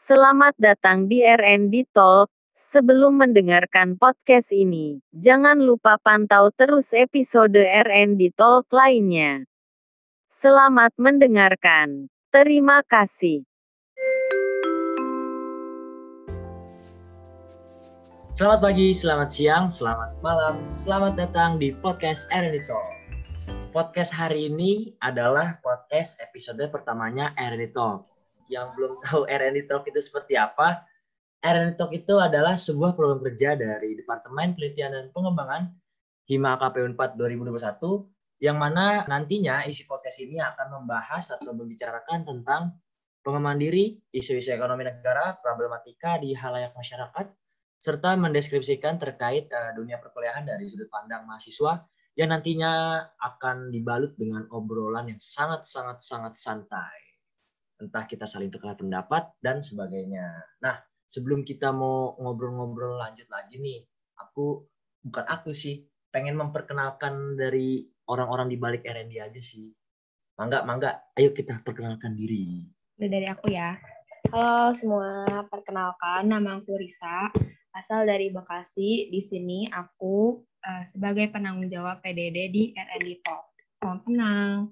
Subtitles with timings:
[0.00, 2.32] Selamat datang di RND Talk.
[2.56, 9.44] Sebelum mendengarkan podcast ini, jangan lupa pantau terus episode RND Talk lainnya.
[10.32, 12.08] Selamat mendengarkan.
[12.32, 13.44] Terima kasih.
[18.32, 22.88] Selamat pagi, selamat siang, selamat malam, selamat datang di podcast RND Talk.
[23.76, 28.19] Podcast hari ini adalah podcast episode pertamanya RND Talk.
[28.50, 30.82] Yang belum tahu RND Talk itu seperti apa,
[31.40, 35.70] RND Talk itu adalah sebuah program kerja dari Departemen Penelitian dan Pengembangan
[36.26, 42.72] Hima KP 4 2021 yang mana nantinya isi podcast ini akan membahas atau membicarakan tentang
[43.20, 47.28] pengembangan diri, isu-isu ekonomi negara, problematika di halayak masyarakat,
[47.76, 51.84] serta mendeskripsikan terkait uh, dunia perkuliahan dari sudut pandang mahasiswa
[52.16, 57.09] yang nantinya akan dibalut dengan obrolan yang sangat-sangat sangat santai.
[57.80, 60.28] Entah kita saling tukar pendapat dan sebagainya.
[60.60, 60.76] Nah,
[61.08, 63.80] sebelum kita mau ngobrol-ngobrol lanjut lagi nih,
[64.20, 64.68] aku
[65.00, 69.72] bukan aku sih, pengen memperkenalkan dari orang-orang di balik R&D aja sih.
[70.36, 72.68] Mangga, mangga, ayo kita perkenalkan diri.
[73.00, 73.80] Udah dari aku ya.
[74.28, 77.32] Halo semua, perkenalkan nama aku Risa,
[77.72, 79.08] asal dari Bekasi.
[79.08, 83.48] Di sini aku uh, sebagai penanggung jawab PDD di R&D Talk.
[83.80, 84.68] Salam kenal.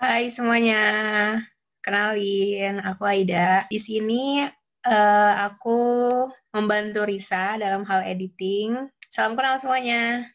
[0.00, 0.80] Hai semuanya,
[1.80, 3.64] kenalin aku Aida.
[3.72, 4.44] Di sini
[4.84, 5.78] uh, aku
[6.52, 8.88] membantu Risa dalam hal editing.
[9.08, 10.28] Salam kenal semuanya.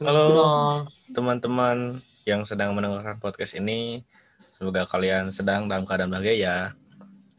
[0.00, 4.04] Halo teman-teman yang sedang mendengarkan podcast ini.
[4.56, 6.56] Semoga kalian sedang dalam keadaan bahagia ya.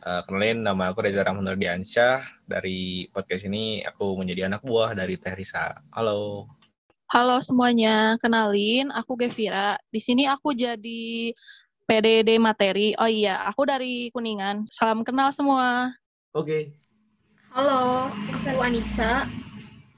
[0.03, 2.43] Uh, kenalin nama aku Reza Rahman Diansyah.
[2.43, 5.79] Dari podcast ini aku menjadi anak buah dari Teh Risa.
[5.95, 6.51] Halo.
[7.13, 9.77] Halo semuanya, kenalin aku Gevira.
[9.93, 11.29] Di sini aku jadi
[11.83, 12.95] PDD materi.
[12.95, 14.63] Oh iya, aku dari Kuningan.
[14.71, 15.91] Salam kenal semua.
[16.31, 16.47] Oke.
[16.47, 16.63] Okay.
[17.53, 19.27] Halo, aku Anissa.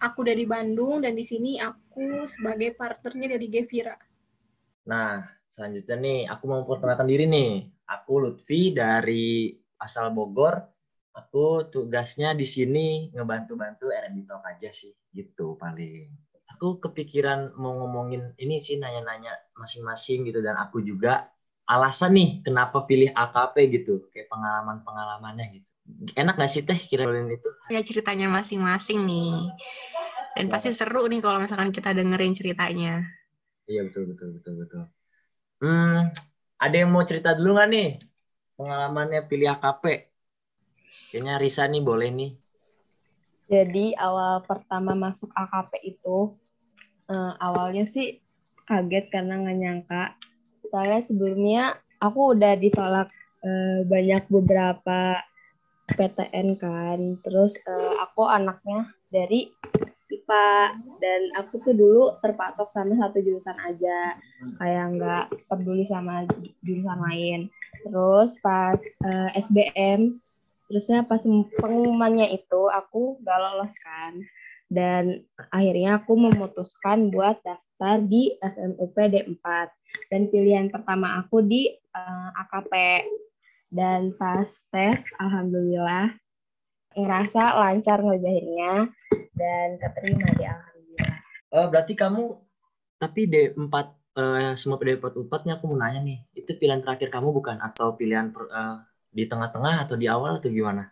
[0.01, 3.95] Aku dari Bandung dan di sini aku sebagai partnernya dari Gevira.
[4.91, 7.71] Nah, selanjutnya nih aku mau perkenalkan diri nih.
[7.87, 10.57] Aku Lutfi dari asal Bogor.
[11.15, 16.11] Aku tugasnya di sini ngebantu-bantu R&D Talk aja sih, gitu paling.
[16.57, 21.31] Aku kepikiran mau ngomongin ini sih nanya-nanya masing-masing gitu dan aku juga
[21.65, 25.69] alasan nih kenapa pilih AKP gitu, kayak pengalaman-pengalamannya gitu.
[26.17, 27.49] Enak gak sih teh kira itu?
[27.69, 29.49] Ya ceritanya masing-masing nih.
[30.35, 33.01] Dan pasti seru nih kalau misalkan kita dengerin ceritanya.
[33.65, 34.83] Iya betul betul betul betul.
[35.63, 36.11] Hmm,
[36.59, 37.89] ada yang mau cerita dulu nggak nih
[38.59, 39.83] pengalamannya pilih AKP?
[41.09, 42.31] Kayaknya Risa nih boleh nih.
[43.45, 46.33] Jadi awal pertama masuk AKP itu
[47.09, 48.19] uh, awalnya sih
[48.67, 50.03] kaget karena nggak nyangka.
[50.69, 53.09] Saya sebelumnya aku udah ditolak
[53.45, 55.21] uh, banyak beberapa
[55.93, 56.99] PTN kan.
[57.21, 59.53] Terus uh, aku anaknya dari
[60.05, 60.49] IPA
[61.01, 64.17] dan aku tuh dulu terpatok sama satu jurusan aja.
[64.57, 66.25] Kayak nggak peduli sama
[66.65, 67.39] jurusan lain.
[67.85, 70.21] Terus pas uh, SBM
[70.65, 71.21] terusnya pas
[71.61, 74.17] pengumumannya itu aku gak lolos kan
[74.69, 75.21] dan
[75.53, 79.45] akhirnya aku memutuskan buat daftar di SMUP D4
[80.09, 82.73] dan pilihan pertama aku di uh, AKP
[83.69, 86.15] dan pas tes alhamdulillah
[86.95, 88.87] ngerasa lancar ngerjainnya
[89.35, 91.15] dan keterima di alhamdulillah.
[91.51, 92.39] Uh, berarti kamu
[92.95, 93.75] tapi D4
[94.15, 98.31] uh, semua D4 4-nya aku mau nanya nih, itu pilihan terakhir kamu bukan atau pilihan
[98.31, 98.79] uh,
[99.11, 100.91] di tengah-tengah atau di awal atau gimana?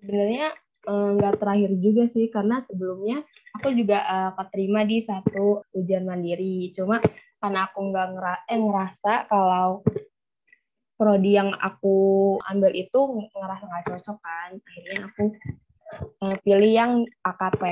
[0.00, 0.56] Sebenarnya
[0.86, 3.26] nggak uh, terakhir juga sih karena sebelumnya
[3.58, 6.70] aku juga uh, keterima di satu ujian mandiri.
[6.72, 7.02] Cuma
[7.42, 9.82] karena aku nggak ngera eh, ngerasa kalau
[10.96, 11.96] prodi yang aku
[12.48, 12.98] ambil itu
[13.34, 14.50] ngerasa nggak cocok kan.
[14.56, 15.24] Akhirnya aku
[16.22, 16.92] uh, pilih yang
[17.26, 17.62] AKP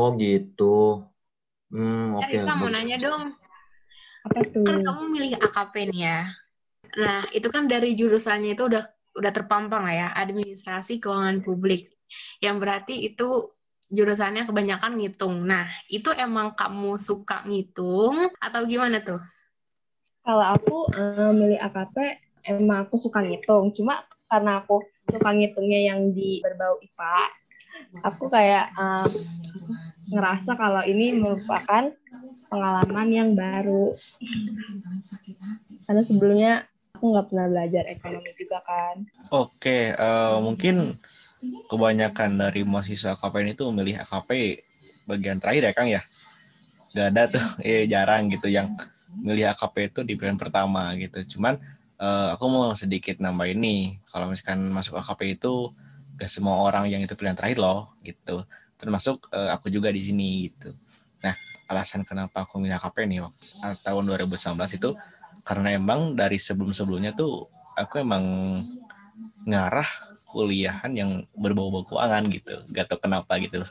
[0.00, 1.04] oh gitu.
[1.70, 2.40] Hmm, oke okay.
[2.40, 3.36] Risa mau nanya dong.
[4.26, 4.64] Apa tuh?
[4.64, 6.20] Kan kamu milih AKP nih ya.
[6.98, 8.84] Nah itu kan dari jurusannya itu udah
[9.20, 11.92] udah terpampang lah ya administrasi keuangan publik.
[12.40, 13.52] Yang berarti itu
[13.92, 15.44] jurusannya kebanyakan ngitung.
[15.44, 19.20] Nah itu emang kamu suka ngitung atau gimana tuh?
[20.24, 21.96] Kalau aku uh, milih AKP
[22.48, 23.76] emang aku suka ngitung.
[23.76, 24.80] Cuma karena aku
[25.10, 27.40] suka ngitungnya yang di berbau IPA
[28.02, 29.08] aku kayak uh,
[30.10, 31.90] ngerasa kalau ini merupakan
[32.50, 33.94] pengalaman yang baru.
[35.86, 36.52] Karena sebelumnya
[37.00, 38.96] aku nggak pernah belajar ekonomi juga kan
[39.32, 41.00] oke uh, mungkin
[41.72, 44.60] kebanyakan dari mahasiswa KPN itu memilih AKP
[45.08, 46.04] bagian terakhir ya Kang ya
[46.92, 48.76] gak ada tuh eh jarang gitu yang
[49.16, 51.56] milih AKP itu di pilihan pertama gitu cuman
[52.00, 54.00] eh, aku mau sedikit nambah ini.
[54.08, 55.70] Kalau misalkan masuk AKP itu
[56.16, 58.42] gak semua orang yang itu pilihan terakhir loh, gitu.
[58.80, 60.72] Termasuk eh, aku juga di sini gitu.
[61.20, 61.36] Nah,
[61.68, 64.90] alasan kenapa aku milih AKP nih waktu eh, tahun 2019 itu
[65.44, 68.24] karena emang dari sebelum-sebelumnya tuh aku emang
[69.48, 69.88] ngarah
[70.30, 72.54] kuliahan yang berbau-bau keuangan gitu.
[72.70, 73.64] Gak tau kenapa gitu.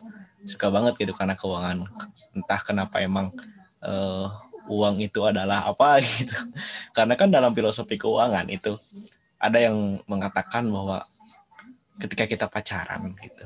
[0.43, 1.87] Suka banget gitu karena keuangan.
[2.35, 3.31] Entah kenapa emang
[3.85, 4.27] eh,
[4.67, 6.35] uang itu adalah apa gitu.
[6.91, 8.75] Karena kan dalam filosofi keuangan itu
[9.39, 10.99] ada yang mengatakan bahwa
[11.99, 13.45] ketika kita pacaran gitu.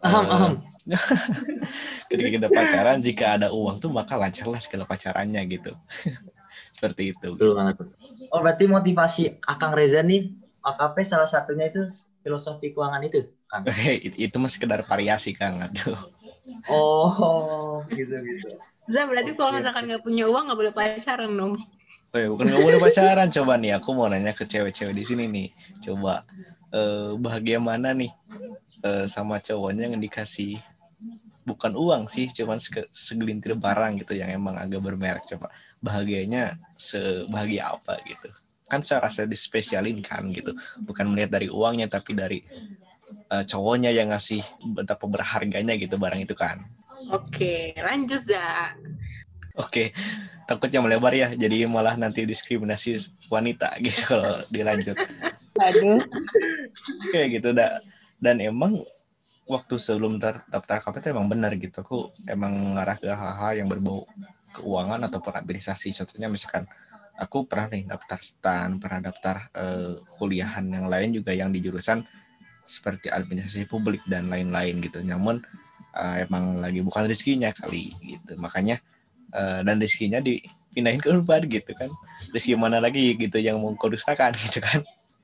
[0.00, 0.52] Aham, eh, aham.
[2.10, 5.76] ketika kita pacaran jika ada uang tuh maka lancarlah segala pacarannya gitu.
[6.80, 7.28] Seperti itu.
[7.36, 7.76] Betul banget.
[8.32, 10.32] Oh, berarti motivasi Akang Reza nih,
[10.64, 11.84] AKP salah satunya itu
[12.24, 13.68] filosofi keuangan itu, Kang?
[13.68, 15.60] Oke, it- itu mah sekedar variasi Kang.
[15.60, 15.98] Aduh.
[16.70, 18.48] Oh, gitu gitu.
[18.90, 21.52] Zah, berarti kalau misalkan nggak punya uang nggak boleh pacaran dong.
[22.10, 23.28] Oh ya, bukan nggak boleh pacaran.
[23.30, 25.48] Coba nih, aku mau nanya ke cewek-cewek di sini nih.
[25.84, 26.24] Coba
[26.74, 28.10] eh, bahagia mana nih
[28.86, 30.58] eh, sama cowoknya yang dikasih
[31.48, 32.58] bukan uang sih, cuman
[32.94, 35.24] segelintir barang gitu yang emang agak bermerek.
[35.26, 35.48] Coba
[35.80, 38.28] bahagianya sebahagia apa gitu?
[38.70, 40.54] Kan saya rasa dispesialin kan gitu.
[40.84, 42.38] Bukan melihat dari uangnya, tapi dari
[43.32, 44.44] eh, cowoknya yang ngasih
[44.76, 46.62] betapa berharganya gitu barang itu kan.
[47.10, 48.76] Oke, lanjut Zah.
[49.58, 49.90] Oke,
[50.46, 54.94] takutnya melebar ya, jadi malah nanti diskriminasi wanita gitu kalau dilanjut.
[55.58, 56.00] Aduh.
[57.10, 57.82] Kayak gitu dah.
[58.20, 58.78] Dan emang
[59.50, 61.82] waktu sebelum daftar KPT emang benar gitu.
[61.82, 61.98] Aku
[62.30, 64.06] emang ngarah ke hal-hal yang berbau
[64.54, 65.94] keuangan ataupun administrasi.
[65.94, 66.66] Contohnya misalkan
[67.20, 72.00] aku pernah nih daftar STAN, pernah daftar eh, kuliahan yang lain juga yang di jurusan
[72.64, 75.04] seperti administrasi publik dan lain-lain gitu.
[75.04, 75.44] Namun
[75.94, 78.40] eh, emang lagi bukan rezekinya kali gitu.
[78.40, 78.80] Makanya
[79.36, 81.92] eh, dan rezekinya dipindahin ke Unpad gitu kan.
[82.32, 84.80] Rezeki mana lagi gitu yang mau kau dustakan gitu kan.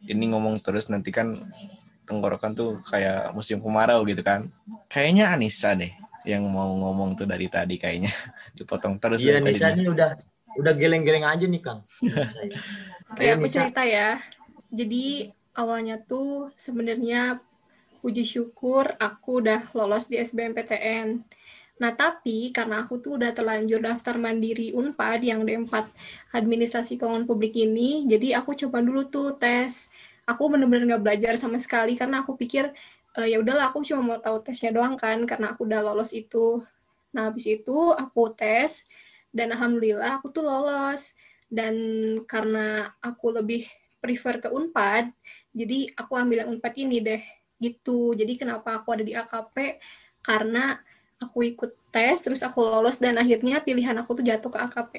[0.06, 1.34] Ini ngomong terus nanti kan
[2.06, 4.46] tenggorokan tuh kayak musim kemarau gitu kan.
[4.87, 8.11] Kayaknya Anissa deh yang mau ngomong tuh dari tadi kayaknya.
[8.58, 10.11] Dipotong terus Iya, dari Nisa nih udah
[10.56, 11.81] udah geleng-geleng aja nih, Kang.
[13.14, 13.55] Oke, Ayo, aku Nisa.
[13.62, 14.19] cerita ya.
[14.75, 17.38] Jadi awalnya tuh sebenarnya
[18.02, 21.23] puji syukur aku udah lolos di SBMPTN.
[21.76, 25.84] Nah, tapi karena aku tuh udah terlanjur daftar mandiri Unpad yang D4
[26.32, 29.93] Administrasi Keuangan Publik ini, jadi aku coba dulu tuh tes.
[30.25, 32.72] Aku bener-bener nggak belajar sama sekali karena aku pikir
[33.17, 36.61] "Eh, ya udahlah aku cuma mau tahu tesnya doang kan karena aku udah lolos itu.
[37.17, 38.85] Nah, habis itu aku tes
[39.33, 41.17] dan alhamdulillah aku tuh lolos.
[41.47, 41.75] Dan
[42.27, 43.71] karena aku lebih
[44.03, 45.15] prefer ke Unpad,
[45.55, 47.23] jadi aku ambil yang Unpad ini deh
[47.63, 48.13] gitu.
[48.19, 49.79] Jadi kenapa aku ada di AKP?
[50.27, 50.75] Karena
[51.23, 54.93] aku ikut tes, terus aku lolos dan akhirnya pilihan aku tuh jatuh ke AKP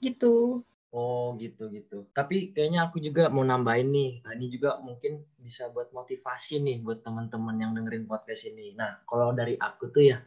[0.00, 0.62] gitu.
[0.88, 2.08] Oh, gitu gitu.
[2.16, 4.10] Tapi kayaknya aku juga mau nambahin nih.
[4.24, 8.72] Nah, ini juga mungkin bisa buat motivasi nih buat teman-teman yang dengerin podcast ini.
[8.72, 10.18] Nah, kalau dari aku tuh ya,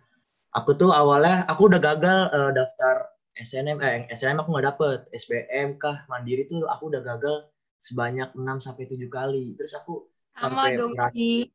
[0.54, 3.10] aku tuh awalnya aku udah gagal eh, daftar
[3.42, 7.50] SNM eh SNM aku nggak dapet SBM kah Mandiri tuh aku udah gagal
[7.81, 9.57] sebanyak 6 sampai 7 kali.
[9.57, 10.06] Terus aku
[10.38, 11.50] Sama sampai dong, merasa-.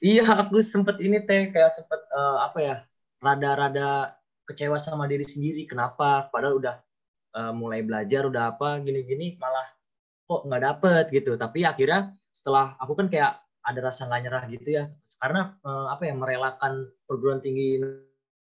[0.00, 2.76] Iya, aku sempet ini teh kayak sempet eh, apa ya,
[3.20, 4.16] rada-rada
[4.48, 5.68] kecewa sama diri sendiri.
[5.68, 6.32] Kenapa?
[6.32, 6.74] Padahal udah
[7.34, 9.66] eh, mulai belajar, udah apa, gini-gini, malah
[10.28, 11.34] kok nggak dapet gitu.
[11.36, 14.84] Tapi akhirnya setelah aku kan kayak ada rasa nggak nyerah gitu ya,
[15.20, 16.72] karena eh, apa ya merelakan
[17.08, 17.80] perguruan tinggi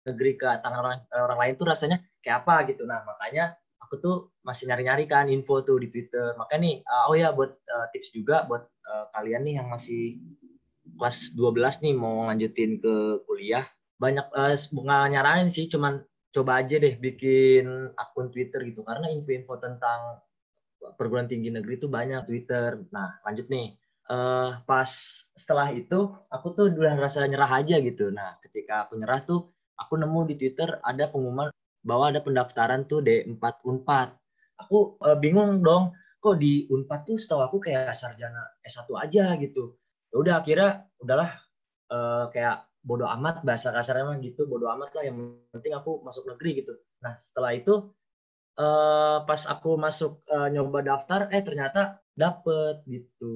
[0.05, 2.85] negeri ke tangan orang, orang lain tuh rasanya kayak apa gitu.
[2.85, 6.37] Nah makanya aku tuh masih nyari-nyari kan info tuh di Twitter.
[6.37, 10.21] Makanya nih, eh, oh ya buat eh, tips juga buat eh, kalian nih yang masih
[10.99, 13.65] kelas 12 nih mau lanjutin ke kuliah
[13.99, 16.03] banyak eh, nggak nyaranin sih cuman
[16.35, 18.83] coba aja deh bikin akun Twitter gitu.
[18.83, 20.19] Karena info-info tentang
[20.99, 22.83] perguruan tinggi negeri itu banyak Twitter.
[22.91, 23.79] Nah lanjut nih.
[24.05, 24.91] Eh, pas
[25.33, 28.13] setelah itu aku tuh udah rasa nyerah aja gitu.
[28.13, 31.49] Nah ketika aku nyerah tuh aku nemu di Twitter ada pengumuman
[31.87, 34.13] bahwa ada pendaftaran tuh D4 Unpad
[34.61, 39.77] aku eh, bingung dong kok di Unpad tuh setahu aku kayak sarjana S1 aja gitu.
[40.13, 41.31] Ya udah akhirnya udahlah
[41.93, 45.17] eh, kayak bodoh amat bahasa kasarnya mah gitu bodoh amat lah yang
[45.51, 46.73] penting aku masuk negeri gitu.
[47.01, 47.91] Nah setelah itu
[48.61, 53.35] eh, pas aku masuk eh, nyoba daftar eh ternyata dapet gitu.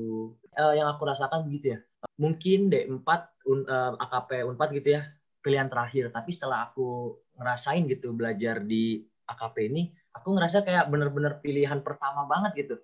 [0.53, 1.81] Eh, yang aku rasakan begitu ya
[2.19, 3.09] mungkin D4
[3.51, 5.03] un, eh, AKP Unpad gitu ya
[5.43, 6.11] pilihan terakhir.
[6.13, 9.83] Tapi setelah aku ngerasain gitu belajar di AKP ini
[10.15, 12.77] aku ngerasa kayak bener-bener pilihan pertama banget gitu.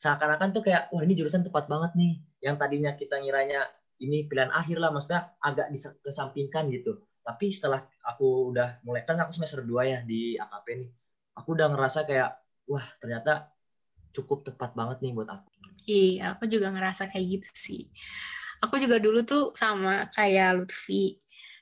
[0.00, 2.12] Seakan-akan tuh kayak wah ini jurusan tepat banget nih.
[2.40, 3.60] Yang tadinya kita ngiranya
[3.98, 9.36] ini pilihan akhir lah maksudnya agak dikesampingkan gitu tapi setelah aku udah mulai kan aku
[9.36, 10.90] semester 2 ya di AKP nih
[11.38, 13.52] aku udah ngerasa kayak wah ternyata
[14.12, 15.48] cukup tepat banget nih buat aku.
[15.88, 17.82] Iya, aku juga ngerasa kayak gitu sih.
[18.60, 21.16] Aku juga dulu tuh sama kayak Lutfi,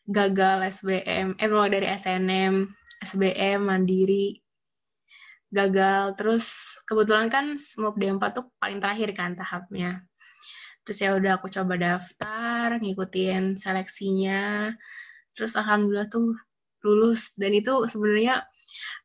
[0.09, 2.55] gagal SBM, eh mulai dari SNM,
[3.05, 4.41] SBM, Mandiri,
[5.53, 6.17] gagal.
[6.17, 10.03] Terus kebetulan kan SMUP D4 tuh paling terakhir kan tahapnya.
[10.87, 14.71] Terus ya udah aku coba daftar, ngikutin seleksinya.
[15.35, 16.39] Terus alhamdulillah tuh
[16.87, 18.47] lulus dan itu sebenarnya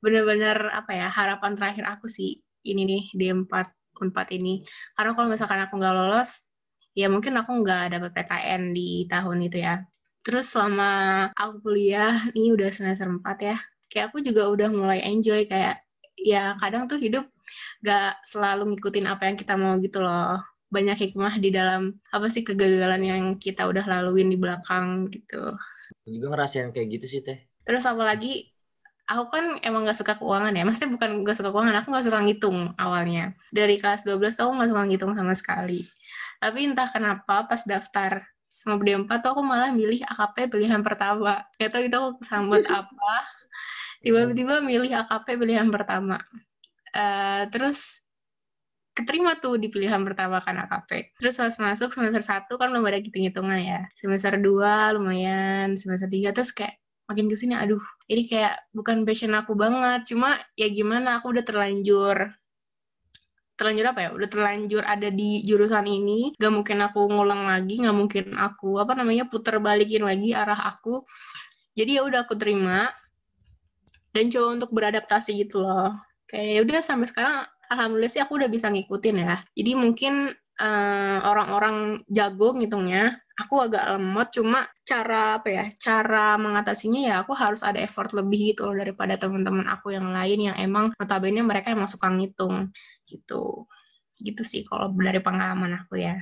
[0.04, 3.54] benar-benar apa ya harapan terakhir aku sih ini nih D4
[4.02, 4.62] Unpad ini.
[4.94, 6.46] Karena kalau misalkan aku nggak lolos,
[6.94, 9.82] ya mungkin aku nggak dapat PTN di tahun itu ya.
[10.22, 10.90] Terus selama
[11.34, 13.58] aku kuliah, ini udah semester 4 ya,
[13.90, 15.82] kayak aku juga udah mulai enjoy kayak
[16.22, 17.26] ya kadang tuh hidup
[17.82, 20.51] gak selalu ngikutin apa yang kita mau gitu loh.
[20.72, 25.52] Banyak hikmah di dalam apa sih kegagalan yang kita udah laluin di belakang gitu.
[26.08, 27.44] Juga ngerasain kayak gitu sih teh.
[27.68, 28.50] Terus apalagi
[29.12, 30.64] aku kan emang gak suka keuangan ya.
[30.64, 33.36] Maksudnya bukan gak suka keuangan, aku gak suka ngitung awalnya.
[33.52, 35.84] Dari kelas 12 aku gak suka ngitung sama sekali.
[36.40, 41.44] Tapi entah kenapa pas daftar sama D4 tuh aku malah milih AKP pilihan pertama.
[41.60, 43.16] Gak tau itu aku sambut apa.
[44.02, 46.18] Tiba-tiba milih AKP pilihan pertama.
[46.92, 48.04] Uh, terus
[48.92, 51.16] keterima tuh di pilihan pertama kan AKP.
[51.20, 53.82] Terus pas masuk semester 1 kan belum ada hitung-hitungan ya.
[53.96, 56.76] Semester 2 lumayan, semester 3 terus kayak
[57.08, 60.12] makin ke sini aduh ini kayak bukan passion aku banget.
[60.12, 62.18] Cuma ya gimana aku udah terlanjur
[63.62, 64.10] terlanjur apa ya?
[64.18, 66.34] Udah terlanjur ada di jurusan ini.
[66.34, 71.06] Gak mungkin aku ngulang lagi gak mungkin aku apa namanya puter balikin lagi arah aku.
[71.78, 72.90] Jadi ya udah aku terima.
[74.12, 75.94] Dan coba untuk beradaptasi gitu loh.
[76.26, 77.36] Kayak ya udah sampai sekarang
[77.72, 79.36] alhamdulillah sih aku udah bisa ngikutin ya.
[79.56, 84.28] Jadi mungkin eh, orang-orang jago ngitungnya aku agak lemot.
[84.36, 89.16] Cuma cara apa ya cara mengatasinya ya aku harus ada effort lebih gitu loh daripada
[89.16, 92.76] teman-teman aku yang lain yang emang notabene mereka yang suka ngitung
[93.08, 93.66] gitu.
[94.20, 96.20] Gitu sih kalau dari pengalaman aku ya.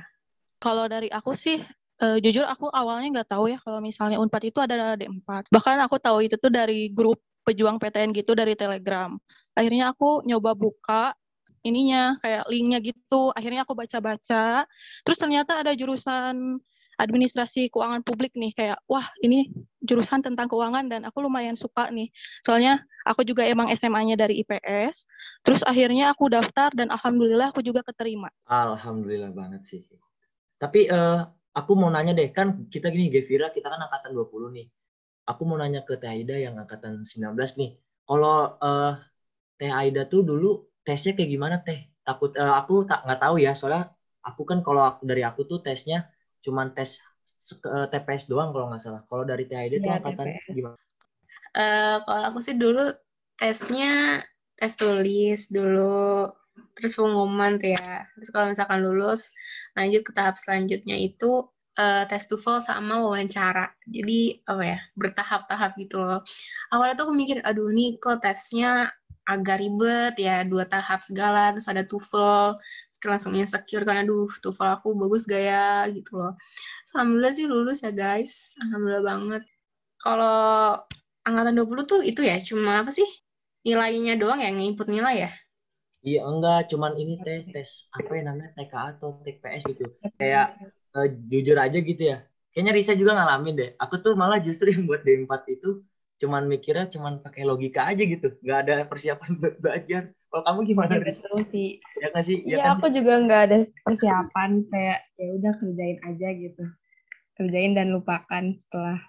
[0.62, 1.58] Kalau dari aku sih
[2.00, 5.96] uh, jujur aku awalnya nggak tahu ya kalau misalnya Unpad itu ada D4 bahkan aku
[6.00, 9.16] tahu itu tuh dari grup pejuang PTN gitu dari Telegram.
[9.56, 11.16] Akhirnya aku nyoba buka
[11.62, 13.32] ininya kayak linknya gitu.
[13.36, 14.64] Akhirnya aku baca-baca.
[15.04, 16.60] Terus ternyata ada jurusan
[17.00, 19.48] administrasi keuangan publik nih kayak wah ini
[19.80, 22.12] jurusan tentang keuangan dan aku lumayan suka nih.
[22.44, 25.08] Soalnya aku juga emang SMA-nya dari IPS
[25.40, 28.28] terus akhirnya aku daftar dan alhamdulillah aku juga keterima.
[28.44, 29.80] Alhamdulillah banget sih.
[30.60, 31.24] Tapi uh,
[31.56, 34.68] aku mau nanya deh kan kita gini Gevira kita kan angkatan 20 nih.
[35.24, 37.80] Aku mau nanya ke Teh Aida yang angkatan 19 nih.
[38.04, 38.92] Kalau uh,
[39.56, 41.88] Teh Aida tuh dulu tesnya kayak gimana teh?
[42.02, 43.92] Takut uh, aku tak nggak tahu ya soalnya
[44.24, 46.08] aku kan kalau aku dari aku tuh tesnya
[46.40, 47.00] cuman tes
[47.64, 49.02] uh, eh, TPS doang kalau nggak salah.
[49.06, 50.78] Kalau dari TID ya, tuh angkatan gimana?
[51.50, 52.94] Uh, kalau aku sih dulu
[53.34, 54.22] tesnya
[54.54, 56.28] tes tulis dulu
[56.76, 58.06] terus pengumuman tuh ya.
[58.18, 59.32] Terus kalau misalkan lulus
[59.74, 61.48] lanjut ke tahap selanjutnya itu
[61.80, 63.72] uh, tes TOEFL sama wawancara.
[63.88, 66.20] Jadi apa ya bertahap-tahap gitu loh.
[66.72, 68.92] Awalnya tuh aku mikir aduh nih kok tesnya
[69.26, 72.58] agak ribet ya dua tahap segala terus ada TOEFL
[73.00, 76.36] langsung insecure karena duh TOEFL aku bagus gaya gitu loh.
[76.92, 78.58] Alhamdulillah sih lulus ya guys.
[78.60, 79.42] Alhamdulillah banget.
[80.00, 80.36] Kalau
[81.24, 83.06] angkatan 20 tuh itu ya cuma apa sih
[83.64, 85.32] nilainya doang ya nginput nilai ya?
[86.00, 89.84] Iya enggak cuman ini tes tes apa ya namanya TK atau TPS gitu.
[90.16, 90.56] Kayak
[90.96, 92.24] uh, jujur aja gitu ya.
[92.50, 93.70] Kayaknya Risa juga ngalamin deh.
[93.78, 95.84] Aku tuh malah justru yang buat D4 itu
[96.20, 98.36] cuman mikirnya cuman pakai logika aja gitu.
[98.44, 100.12] Nggak ada persiapan buat belajar.
[100.30, 101.70] Kalau kamu gimana ya, betul sih.
[101.98, 102.38] Ya kan sih?
[102.44, 102.70] Ya, ya kan?
[102.78, 104.50] aku juga nggak ada persiapan.
[104.68, 106.64] Kayak ya udah kerjain aja gitu.
[107.40, 109.00] Kerjain dan lupakan setelah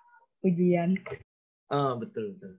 [0.41, 0.95] ujian.
[1.69, 2.57] Oh betul betul.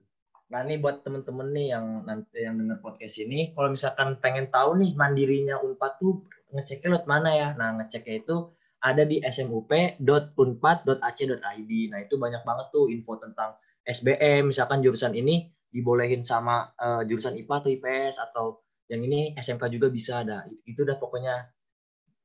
[0.53, 4.77] Nah ini buat temen-temen nih yang nanti yang dengar podcast ini kalau misalkan pengen tahu
[4.77, 6.21] nih mandirinya unpad tuh
[6.53, 7.49] ngeceknya lewat mana ya?
[7.57, 14.83] Nah ngeceknya itu ada di smup.unpad.ac.id nah itu banyak banget tuh info tentang SBM misalkan
[14.83, 18.61] jurusan ini dibolehin sama uh, jurusan IPA atau IPS atau
[18.93, 20.21] yang ini SMK juga bisa.
[20.21, 21.49] Ada itu udah pokoknya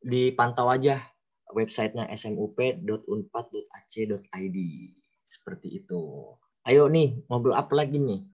[0.03, 0.99] dipantau aja
[1.55, 4.57] websitenya smup.unpad.ac.id
[5.23, 6.01] seperti itu.
[6.67, 8.27] Ayo nih ngobrol apa lagi nih?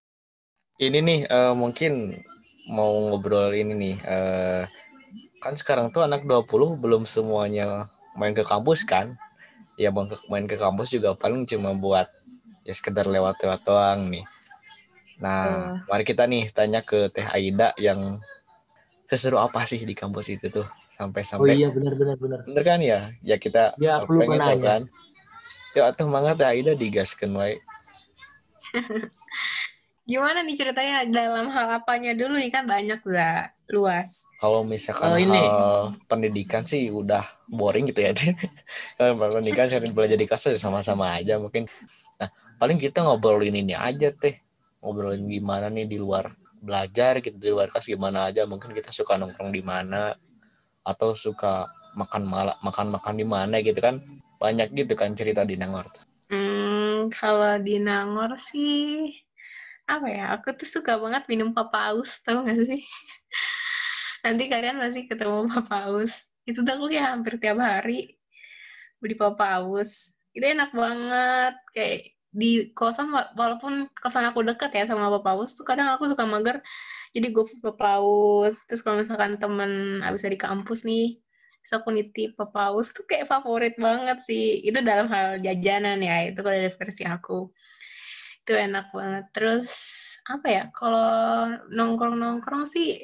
[0.81, 2.17] Ini nih uh, mungkin
[2.65, 4.65] mau ngobrol ini nih uh,
[5.45, 7.85] kan sekarang tuh anak 20 belum semuanya
[8.17, 9.13] main ke kampus kan?
[9.77, 9.93] Ya
[10.29, 12.09] main ke kampus juga paling cuma buat
[12.63, 14.25] ya sekedar lewat-lewat doang nih.
[15.19, 15.87] Nah, uh.
[15.87, 18.19] mari kita nih tanya ke Teh Aida yang
[19.07, 21.43] seseru apa sih di kampus itu tuh sampai-sampai.
[21.43, 22.39] Oh iya benar benar benar.
[22.47, 22.99] Benar kan ya?
[23.21, 24.81] Ya kita ya, aku pengen tahu kan.
[25.77, 27.61] Ya atau mangga Teh Aida digaskeun wae.
[30.03, 33.51] Gimana nih ceritanya dalam hal apanya dulu nih kan banyak lah.
[33.73, 34.27] luas.
[34.37, 35.39] Kalau misalkan Oh, ini.
[35.39, 38.13] hal pendidikan sih udah boring gitu ya.
[38.99, 41.65] Kalau pendidikan sih belajar di kelas ya sama-sama aja mungkin.
[42.21, 42.29] Nah,
[42.63, 44.39] paling kita ngobrolin ini aja teh.
[44.79, 46.31] Ngobrolin gimana nih di luar
[46.63, 48.47] belajar gitu di luar kelas gimana aja.
[48.47, 50.15] Mungkin kita suka nongkrong di mana
[50.87, 51.67] atau suka
[51.99, 53.99] makan malah makan-makan di mana gitu kan.
[54.39, 55.91] Banyak gitu kan cerita di Nangor.
[56.31, 59.11] Hmm, kalau di Nangor sih
[59.83, 60.31] apa ya?
[60.39, 62.79] Aku tuh suka banget minum papaus, tau gak sih?
[64.23, 66.31] Nanti kalian pasti ketemu papaus.
[66.47, 68.15] Itu tuh aku kayak hampir tiap hari
[69.03, 70.15] beli papaus.
[70.31, 71.59] Itu enak banget.
[71.75, 76.25] Kayak di kosan wa- walaupun kosan aku deket ya sama papaus tuh kadang aku suka
[76.25, 76.57] mager.
[77.13, 81.21] Jadi gue papaus terus kalau misalkan temen abis dari kampus nih
[81.63, 84.65] terus aku nitip papaus tuh kayak favorit banget sih.
[84.65, 87.53] Itu dalam hal jajanan ya itu kalau dari versi aku.
[88.43, 89.25] Itu enak banget.
[89.35, 89.69] Terus
[90.25, 93.03] apa ya kalau nongkrong nongkrong sih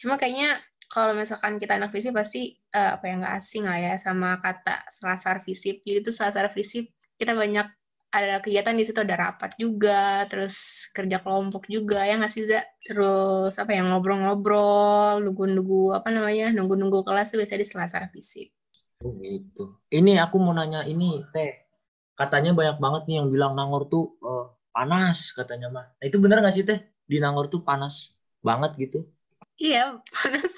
[0.00, 0.58] cuma kayaknya
[0.92, 4.84] kalau misalkan kita anak fisip pasti eh, apa yang nggak asing lah ya sama kata
[4.92, 5.80] selasar fisip.
[5.80, 7.64] Jadi tuh selasar fisip kita banyak
[8.12, 12.60] ada kegiatan di situ ada rapat juga terus kerja kelompok juga ya nggak sih Za?
[12.84, 18.48] terus apa ya ngobrol-ngobrol nunggu-nunggu apa namanya nunggu-nunggu kelas tuh biasanya di selasar fisip
[19.02, 19.82] Oh gitu.
[19.90, 21.66] Ini aku mau nanya ini teh.
[22.14, 25.86] Katanya banyak banget nih yang bilang Nangor tuh eh, panas katanya mah.
[25.98, 26.78] Nah, itu bener gak sih teh?
[27.10, 28.14] Di Nangor tuh panas
[28.46, 28.98] banget gitu.
[29.58, 30.54] Iya, panas.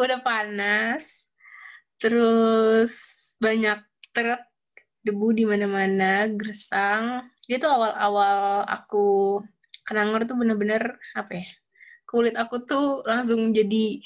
[0.00, 1.28] Udah panas.
[2.00, 2.92] Terus
[3.36, 3.78] banyak
[4.16, 4.40] truk
[5.04, 7.28] debu di mana-mana, gersang.
[7.44, 9.40] Itu awal-awal aku
[9.84, 11.46] ke Nangor tuh bener-bener apa ya?
[12.08, 14.00] Kulit aku tuh langsung jadi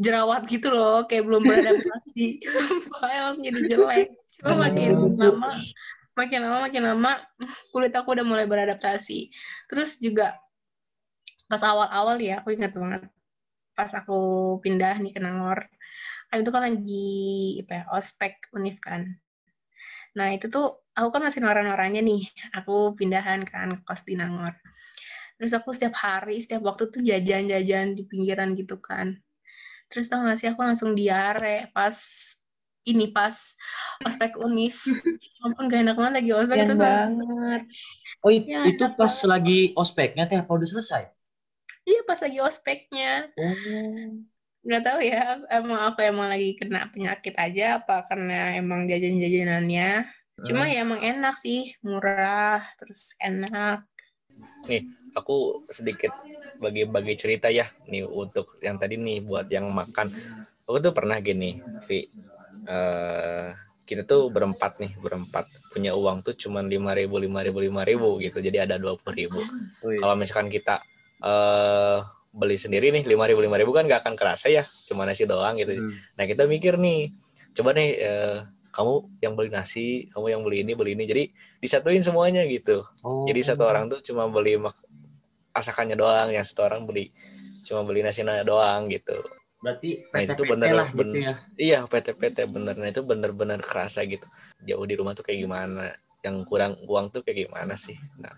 [0.00, 2.40] jerawat gitu loh, kayak belum beradaptasi.
[2.54, 4.08] Sumpah, langsung jadi jelek.
[4.40, 5.52] Cuma makin lama,
[6.16, 7.12] makin lama, makin lama,
[7.70, 9.28] kulit aku udah mulai beradaptasi.
[9.68, 10.34] Terus juga
[11.46, 13.08] pas awal-awal ya, aku ingat banget
[13.78, 14.18] pas aku
[14.58, 15.70] pindah nih ke Nangor
[16.28, 17.08] kan itu kan lagi
[17.62, 19.16] apa ya, ospek univ kan
[20.16, 20.64] nah itu tuh
[20.96, 22.20] aku kan masih noran-norannya nih.
[22.56, 24.52] Aku pindahan kan kos di Nangor.
[25.38, 29.16] Terus aku setiap hari setiap waktu tuh jajan-jajan di pinggiran gitu kan.
[29.90, 31.96] Terus tau gak sih aku langsung diare pas
[32.88, 33.36] ini pas
[34.06, 34.76] ospek univ
[35.44, 37.60] ampun gak enak banget lagi ospek terus banget.
[38.24, 41.02] Oh it- Ya, itu pas lagi ospeknya teh apa udah selesai?
[41.90, 43.10] iya pas lagi ospeknya.
[43.38, 44.24] Oh.
[44.68, 50.04] Nggak tahu ya emang aku emang lagi kena penyakit aja apa karena emang jajan-jajanannya
[50.44, 53.88] cuma ya emang enak sih murah terus enak
[55.18, 56.12] aku sedikit
[56.58, 60.10] bagi-bagi cerita ya nih untuk yang tadi nih buat yang makan.
[60.68, 62.06] Aku tuh pernah gini, Vi.
[62.68, 63.48] Eh,
[63.88, 68.20] kita tuh berempat nih, berempat punya uang tuh cuman lima ribu, lima ribu, lima ribu
[68.20, 68.38] gitu.
[68.42, 69.40] Jadi ada dua puluh ribu.
[69.80, 69.98] Oh, iya.
[70.02, 70.82] Kalau misalkan kita
[71.18, 75.24] eh beli sendiri nih lima ribu, lima ribu kan nggak akan kerasa ya, cuma nasi
[75.24, 75.74] doang gitu.
[75.74, 75.92] Hmm.
[76.14, 77.10] Nah kita mikir nih,
[77.56, 78.36] coba nih eh,
[78.70, 81.04] kamu yang beli nasi, kamu yang beli ini, beli ini.
[81.08, 81.22] Jadi
[81.58, 82.84] disatuin semuanya gitu.
[83.02, 83.24] Oh.
[83.26, 84.60] Jadi satu orang tuh cuma beli
[85.56, 87.10] asakannya doang, yang satu orang beli
[87.66, 89.18] cuma beli nasinya doang gitu.
[89.58, 91.34] Berarti Nah, itu bener- lah gitu bener- ya.
[91.58, 94.22] Iya PT-PT bener, nah itu bener-bener kerasa gitu.
[94.62, 95.90] Jauh di rumah tuh kayak gimana,
[96.22, 97.98] yang kurang uang tuh kayak gimana sih.
[98.22, 98.30] Nah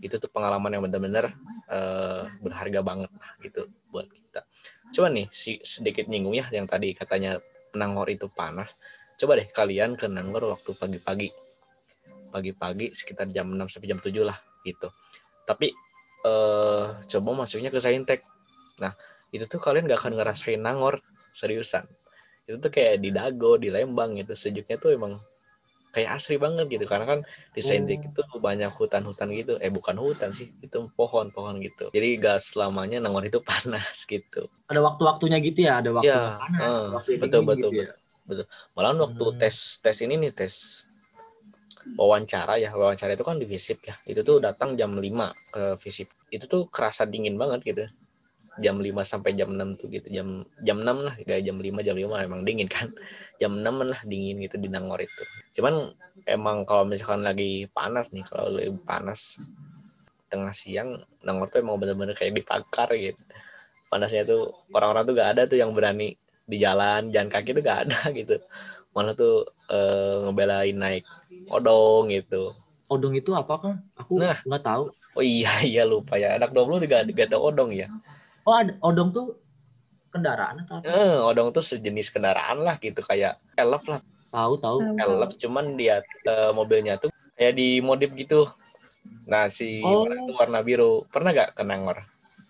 [0.00, 1.34] itu tuh pengalaman yang bener-bener
[1.70, 3.10] eh, berharga banget
[3.42, 4.40] gitu buat kita.
[4.94, 7.42] Coba nih si sedikit nyinggung ya yang tadi katanya
[7.76, 8.78] Nangor itu panas.
[9.18, 11.28] Coba deh kalian ke Nangor waktu pagi-pagi.
[12.28, 14.88] Pagi-pagi sekitar jam 6 sampai jam 7 lah gitu.
[15.44, 15.72] Tapi
[16.24, 18.20] eh coba masuknya ke Saintek.
[18.78, 18.94] Nah,
[19.34, 21.02] itu tuh kalian gak akan ngerasain Nangor
[21.34, 21.84] seriusan.
[22.48, 24.32] Itu tuh kayak di Dago, di Lembang gitu.
[24.32, 25.20] Sejuknya tuh emang
[25.98, 28.14] kayak asri banget gitu karena kan di Saintek Oh.
[28.14, 29.52] itu banyak hutan-hutan gitu.
[29.58, 31.90] Eh bukan hutan sih, itu pohon-pohon gitu.
[31.90, 34.46] Jadi gak selamanya Nangor itu panas gitu.
[34.70, 37.88] Ada waktu-waktunya gitu ya, ada waktu Iya, panas, eh, waktu betul, betul, gitu ya.
[38.76, 39.40] Malahan waktu Hmm.
[39.40, 40.54] tes tes ini nih tes
[42.00, 46.08] wawancara ya wawancara itu kan di Visip ya itu tuh datang jam 5 ke Visip
[46.30, 47.84] itu tuh kerasa dingin banget gitu
[48.58, 50.06] jam 5 sampai jam 6 tuh gitu.
[50.10, 52.90] Jam jam 6 lah kayak jam 5 jam 5 emang dingin kan.
[53.40, 55.22] Jam 6 lah dingin gitu di Nangor itu.
[55.54, 55.94] Cuman
[56.26, 59.38] emang kalau misalkan lagi panas nih kalau lagi panas
[60.28, 63.22] tengah siang Nangor tuh emang bener-bener kayak dibakar gitu.
[63.88, 67.88] Panasnya tuh orang-orang tuh gak ada tuh yang berani di jalan jalan kaki tuh gak
[67.88, 68.36] ada gitu.
[68.92, 71.04] Malah tuh eh, ngebelain naik
[71.48, 72.52] odong gitu.
[72.90, 73.74] Odong itu apa kan?
[74.00, 74.36] Aku Nah.
[74.42, 74.90] nggak tahu.
[75.18, 76.34] oh iya iya lupa ya.
[76.36, 77.86] Anak dong lu juga gak tahu odong ya
[78.48, 79.26] Oh, ada odong tuh
[80.12, 80.92] kendaraan atau apa?
[80.94, 83.32] eh, odong tuh sejenis kendaraan lah gitu kayak
[83.62, 84.00] elf lah
[84.32, 84.80] Tahu tahu.
[85.04, 85.94] elf cuman dia
[86.30, 88.36] eh, mobilnya tuh kayak di modif gitu
[89.30, 90.02] nah si Oh.
[90.02, 91.98] warna itu warna biru pernah gak ke Nangor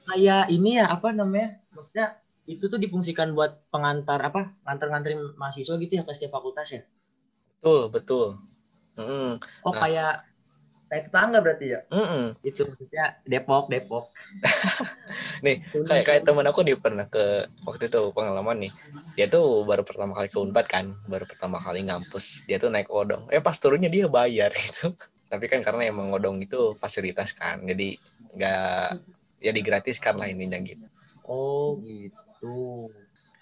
[0.09, 1.49] kayak ini ya apa namanya?
[1.75, 2.07] Maksudnya
[2.53, 4.41] itu tuh difungsikan buat pengantar apa?
[4.65, 6.81] Nganter-nganterin mahasiswa gitu ya ke setiap fakultas ya?
[7.61, 8.27] Betul, betul.
[8.99, 9.39] Mm-mm.
[9.67, 9.81] Oh Nah.
[9.83, 10.09] kayak
[10.89, 11.81] kayak tetangga berarti ya?
[11.93, 12.25] Mm-mm.
[12.45, 14.05] Itu maksudnya Depok, Depok.
[15.45, 15.57] Nih,
[15.89, 18.73] kayak kayak temen aku nih pernah ke waktu itu pengalaman nih
[19.19, 22.87] dia tuh baru pertama kali ke Unpad kan baru pertama kali ngampus dia tuh naik
[22.87, 24.95] odong eh pas turunnya dia bayar gitu
[25.33, 27.99] tapi kan karena emang odong itu fasilitas kan jadi
[28.39, 28.87] nggak
[29.43, 30.87] ya digratiskan lah ininya gitu
[31.29, 32.55] Oh gitu.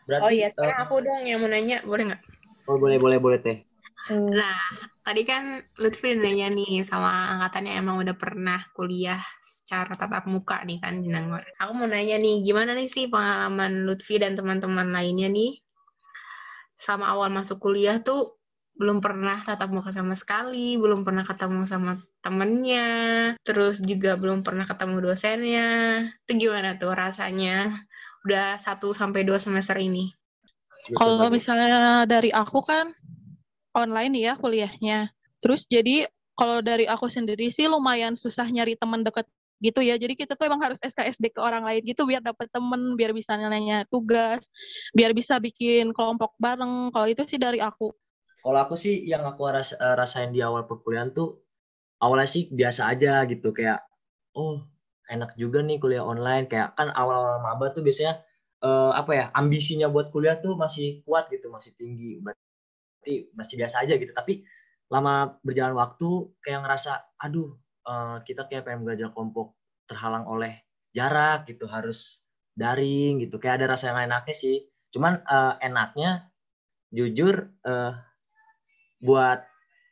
[0.07, 2.21] Berarti, Oh iya, sekarang aku dong yang mau nanya, boleh nggak?
[2.69, 3.57] oh boleh boleh boleh teh.
[4.07, 4.59] Hmm, Nah,
[5.03, 10.79] tadi kan Lutfi nanya nih sama angkatannya emang udah pernah kuliah secara tatap muka nih
[10.79, 11.43] kan di Nangor.
[11.59, 15.59] Aku mau nanya nih, gimana nih sih pengalaman Lutfi dan teman-teman lainnya nih
[16.77, 18.37] sama awal masuk kuliah tuh
[18.77, 22.89] belum pernah tatap muka sama sekali, belum pernah ketemu sama temennya,
[23.41, 25.69] terus juga belum pernah ketemu dosennya.
[26.29, 27.73] Itu gimana tuh rasanya
[28.29, 30.13] udah 1 sampai 2 semester ini?
[30.93, 32.93] Kalau misalnya dari aku kan
[33.77, 35.13] online ya kuliahnya.
[35.43, 36.09] Terus jadi
[36.39, 39.27] kalau dari aku sendiri sih lumayan susah nyari teman deket
[39.65, 39.97] gitu ya.
[39.97, 43.37] Jadi kita tuh emang harus SKSD ke orang lain gitu biar dapet temen, biar bisa
[43.41, 44.45] nanya tugas,
[44.97, 46.93] biar bisa bikin kelompok bareng.
[46.93, 47.93] Kalau itu sih dari aku.
[48.45, 51.29] Kalau aku sih yang aku ras- eh, rasain di awal perkuliahan tuh
[52.05, 53.79] awalnya sih biasa aja gitu kayak
[54.39, 54.55] oh
[55.15, 58.15] enak juga nih kuliah online kayak kan awal-awal maba tuh biasanya
[58.67, 62.21] eh, apa ya ambisinya buat kuliah tuh masih kuat gitu masih tinggi
[63.07, 64.11] berarti masih biasa aja gitu.
[64.11, 64.43] Tapi
[64.91, 67.55] lama berjalan waktu kayak ngerasa aduh
[67.87, 69.55] eh, kita kayak pengen belajar kelompok
[69.87, 72.27] terhalang oleh jarak gitu harus
[72.59, 73.39] daring gitu.
[73.39, 74.67] Kayak ada rasa yang enaknya sih.
[74.91, 76.27] Cuman eh, enaknya
[76.91, 77.95] jujur eh,
[78.99, 79.47] buat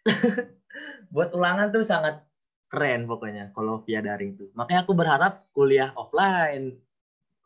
[1.15, 2.19] buat ulangan tuh sangat
[2.67, 4.51] keren pokoknya kalau via daring tuh.
[4.59, 6.83] Makanya aku berharap kuliah offline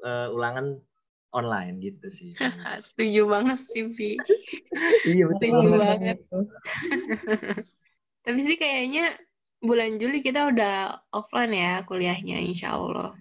[0.00, 0.80] eh, ulangan
[1.32, 2.32] online gitu sih.
[2.86, 4.16] Setuju banget sih, Vi.
[5.12, 6.18] iya betul Setuju banget.
[6.18, 6.18] banget.
[8.24, 9.16] Tapi sih kayaknya
[9.58, 13.16] bulan Juli kita udah offline ya kuliahnya, insya Allah.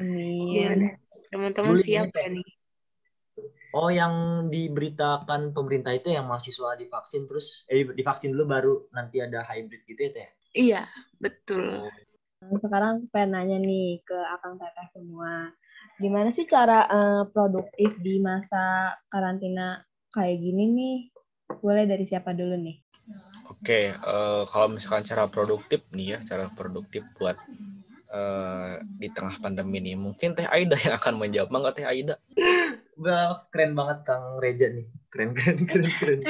[0.00, 0.96] Amin.
[1.30, 2.48] Teman-teman siap gak nih?
[3.70, 9.46] Oh yang diberitakan pemerintah itu yang mahasiswa divaksin terus eh divaksin dulu baru nanti ada
[9.46, 10.28] hybrid gitu ya teh.
[10.50, 10.82] Iya,
[11.22, 11.86] betul.
[12.58, 15.54] Sekarang pengen nanya nih ke Akang Teteh semua.
[16.00, 20.96] Gimana sih cara eh, produktif di masa karantina kayak gini nih?
[21.60, 22.80] Boleh dari siapa dulu nih?
[23.52, 27.36] Oke, eh, kalau misalkan cara produktif nih ya, cara produktif buat
[28.10, 32.16] eh, di tengah pandemi ini, mungkin Teh Aida yang akan menjawab, nggak Teh Aida?
[32.96, 34.88] Wah, keren banget Kang Reja nih.
[35.12, 36.20] Keren keren keren keren.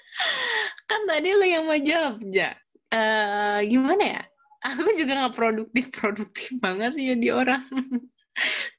[0.90, 2.52] Kan tadi lo yang mau jawab, Ja.
[2.92, 4.22] Eh, gimana ya?
[4.62, 7.64] Aku juga nggak produktif-produktif banget sih jadi orang.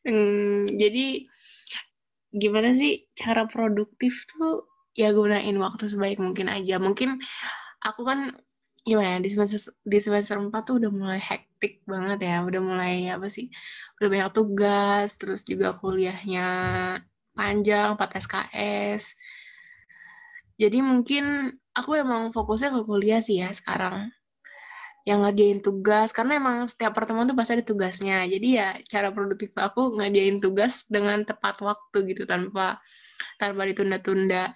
[0.03, 1.27] Hmm, jadi
[2.33, 4.65] gimana sih cara produktif tuh
[4.97, 6.81] ya gunain waktu sebaik mungkin aja.
[6.81, 7.21] Mungkin
[7.81, 8.19] aku kan
[8.83, 12.35] gimana ya, di semester di semester 4 tuh udah mulai hektik banget ya.
[12.47, 13.47] Udah mulai apa sih?
[14.01, 16.47] Udah banyak tugas, terus juga kuliahnya
[17.37, 19.03] panjang, 4 SKS.
[20.61, 24.13] Jadi mungkin aku emang fokusnya ke kuliah sih ya sekarang
[25.03, 28.23] yang ngerjain tugas karena emang setiap pertemuan tuh pasti ada tugasnya.
[28.23, 32.79] Jadi ya cara produktif aku ngerjain tugas dengan tepat waktu gitu tanpa
[33.35, 34.55] tanpa ditunda-tunda.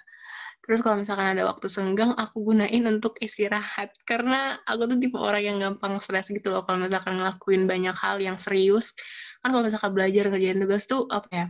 [0.64, 3.92] Terus kalau misalkan ada waktu senggang aku gunain untuk istirahat.
[4.04, 8.20] Karena aku tuh tipe orang yang gampang stres gitu loh kalau misalkan ngelakuin banyak hal
[8.20, 8.96] yang serius.
[9.44, 11.48] Kan kalau misalkan belajar ngerjain tugas tuh apa ya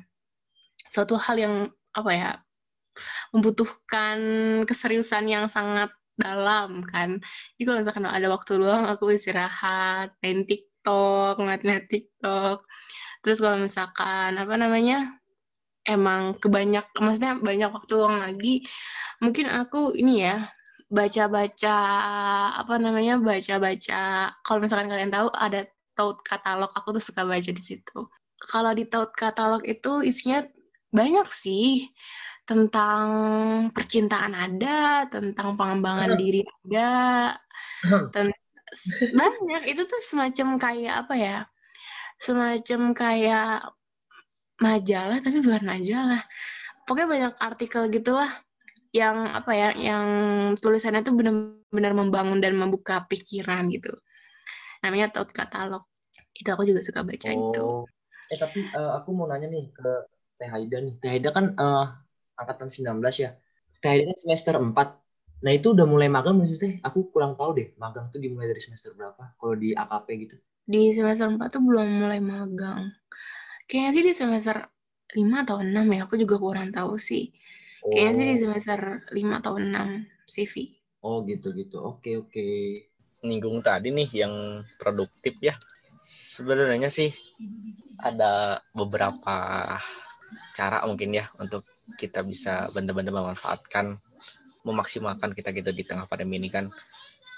[0.92, 1.56] suatu hal yang
[1.94, 2.32] apa ya
[3.34, 4.18] membutuhkan
[4.66, 7.22] keseriusan yang sangat dalam kan.
[7.56, 12.66] Jadi kalau misalkan ada waktu luang aku istirahat, main TikTok, ngeliat-ngeliat TikTok.
[13.24, 15.18] Terus kalau misalkan apa namanya
[15.88, 18.66] emang kebanyak, maksudnya banyak waktu luang lagi,
[19.24, 20.52] mungkin aku ini ya
[20.88, 21.78] baca-baca
[22.62, 24.34] apa namanya baca-baca.
[24.44, 28.06] Kalau misalkan kalian tahu ada Taut katalog, aku tuh suka baca di situ.
[28.38, 30.46] Kalau di Taut katalog itu isinya
[30.94, 31.90] banyak sih
[32.48, 33.06] tentang
[33.76, 37.36] percintaan ada, tentang pengembangan diri ada,
[38.16, 38.32] ten-
[39.12, 39.76] banyak.
[39.76, 41.38] Itu tuh semacam kayak apa ya?
[42.18, 43.68] Semacam kayak
[44.64, 46.24] majalah tapi bukan majalah.
[46.88, 48.32] Pokoknya banyak artikel gitulah
[48.96, 50.08] yang apa ya, yang
[50.56, 53.92] tulisannya tuh benar-benar membangun dan membuka pikiran gitu.
[54.80, 55.84] Namanya Taut Katalog.
[56.32, 57.60] Itu aku juga suka baca itu.
[57.60, 57.84] Oh.
[58.32, 59.90] Eh tapi eh, aku mau nanya nih ke
[60.40, 60.96] Teh Haida nih.
[61.04, 61.86] Teh Haida kan eh,
[62.42, 63.30] angkatan 19 ya.
[63.84, 64.88] Kan semester 4.
[65.44, 66.74] Nah itu udah mulai magang Teh?
[66.88, 67.68] Aku kurang tahu deh.
[67.84, 69.24] Magang tuh dimulai dari semester berapa?
[69.40, 70.36] Kalau di AKP gitu.
[70.74, 72.82] Di semester 4 tuh belum mulai magang.
[73.70, 74.58] Kayaknya sih di semester
[75.18, 77.24] 5 atau 6 ya, aku juga kurang tahu sih.
[77.92, 78.80] Kayaknya sih di Oh, semester
[79.18, 79.88] 5 atau 6
[80.34, 80.56] CV.
[81.08, 81.78] oh gitu-gitu.
[81.90, 82.46] Oke, oke.
[83.28, 84.34] Nyinggung tadi nih yang
[84.82, 85.56] produktif ya.
[86.06, 87.10] Sebenarnya sih
[88.00, 89.36] ada beberapa
[90.58, 91.64] cara mungkin ya untuk
[91.96, 93.96] kita bisa benar-benar memanfaatkan
[94.68, 96.68] memaksimalkan kita gitu di tengah pandemi ini kan.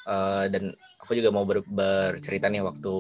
[0.10, 0.64] Eh, dan
[1.02, 2.94] aku juga mau ber- bercerita nih waktu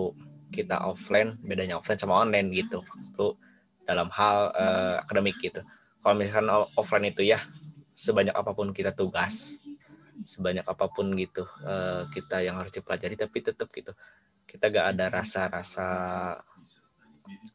[0.54, 2.80] kita offline bedanya offline sama online gitu.
[2.84, 3.26] Waktu
[3.90, 5.62] dalam hal eh, akademik gitu.
[6.04, 7.40] Kalau misalkan offline itu ya
[7.98, 9.66] sebanyak apa pun kita tugas
[10.24, 13.92] sebanyak apa pun gitu eh, kita yang harus dipelajari tapi tetap gitu.
[14.50, 15.88] Kita gak ada rasa-rasa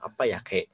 [0.00, 0.68] apa ya kayak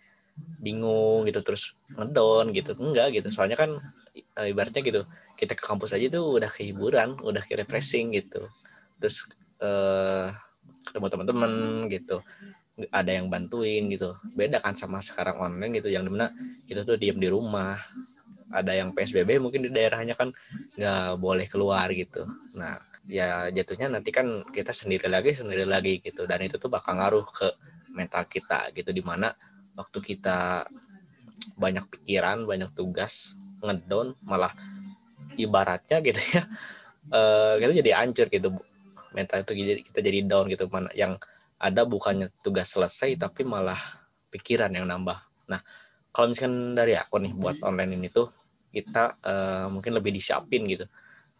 [0.61, 2.73] bingung gitu terus ngedon gitu.
[2.79, 3.71] Enggak gitu soalnya kan
[4.15, 5.03] eh, ibaratnya gitu
[5.39, 8.45] kita ke kampus aja tuh udah kehiburan udah kayak refreshing gitu.
[9.01, 9.25] Terus
[9.61, 10.29] eh,
[10.87, 11.53] ketemu teman-teman
[11.93, 12.25] gitu
[12.89, 14.17] ada yang bantuin gitu.
[14.33, 16.33] Beda kan sama sekarang online gitu yang di mana
[16.65, 17.77] kita tuh diem di rumah.
[18.51, 20.33] Ada yang PSBB mungkin di daerahnya kan
[20.75, 22.25] nggak boleh keluar gitu.
[22.57, 26.25] Nah ya jatuhnya nanti kan kita sendiri lagi sendiri lagi gitu.
[26.25, 27.49] Dan itu tuh bakal ngaruh ke
[27.93, 29.35] mental kita gitu di mana
[29.79, 30.67] waktu kita
[31.57, 34.53] banyak pikiran banyak tugas ngedown malah
[35.37, 36.43] ibaratnya gitu ya
[37.17, 38.49] eh kita jadi hancur gitu
[39.15, 41.19] mental itu jadi kita jadi down gitu mana yang
[41.61, 43.79] ada bukannya tugas selesai tapi malah
[44.33, 45.19] pikiran yang nambah.
[45.53, 45.61] Nah
[46.11, 48.33] kalau misalkan dari aku nih buat online ini tuh
[48.73, 50.89] kita eh, mungkin lebih disiapin gitu.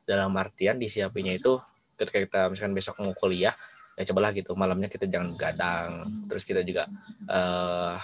[0.05, 1.57] Dalam artian disiapinnya itu
[1.97, 3.55] ketika kita misalkan besok mau kuliah
[4.01, 6.89] ya cobalah gitu malamnya kita jangan gadang terus kita juga
[7.29, 7.95] eh,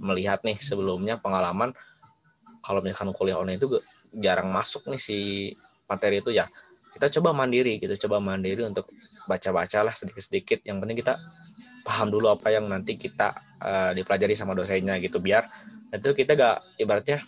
[0.00, 1.76] melihat nih sebelumnya pengalaman
[2.64, 3.76] kalau misalkan kuliah online itu
[4.16, 5.18] jarang masuk nih si
[5.84, 6.48] materi itu ya
[6.96, 8.88] kita coba mandiri gitu coba mandiri untuk
[9.26, 10.64] baca-baca lah sedikit-sedikit.
[10.66, 11.14] Yang penting kita
[11.82, 15.46] paham dulu apa yang nanti kita eh, dipelajari sama dosennya gitu biar
[15.92, 17.20] itu kita gak ibaratnya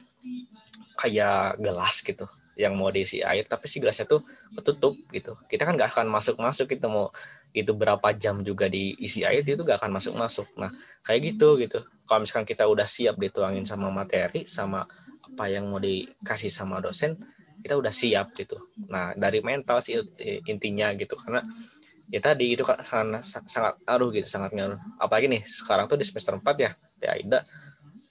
[0.96, 4.22] kayak gelas gitu yang mau diisi air tapi si gelasnya tuh
[4.54, 5.34] ketutup gitu.
[5.50, 7.10] Kita kan gak akan masuk-masuk gitu mau
[7.54, 10.46] itu berapa jam juga diisi air itu gak akan masuk-masuk.
[10.58, 10.70] Nah
[11.06, 11.78] kayak gitu gitu.
[12.04, 14.84] Kalau misalkan kita udah siap dituangin sama materi sama
[15.24, 17.16] apa yang mau dikasih sama dosen
[17.64, 18.58] kita udah siap gitu.
[18.92, 21.14] Nah dari mental sih i- intinya gitu.
[21.16, 21.40] Karena
[22.12, 24.78] ya tadi itu kan sangat sangat ngaruh gitu sangat ngaruh.
[25.00, 27.40] Apalagi nih sekarang tuh di semester 4 ya di AIDA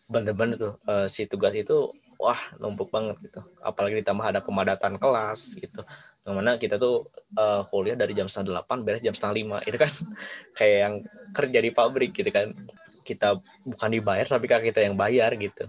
[0.10, 3.41] bener-bener tuh eh, si tugas itu wah numpuk banget gitu.
[3.63, 5.82] Apalagi ditambah ada pemadatan kelas gitu
[6.23, 9.75] yang mana kita tuh eh, kuliah dari jam setengah delapan beres jam setengah lima itu
[9.75, 9.91] kan.
[10.57, 10.95] Kayak yang
[11.36, 12.55] kerja di pabrik gitu kan.
[13.03, 13.36] Kita
[13.67, 15.67] bukan dibayar tapi kan kita yang bayar gitu.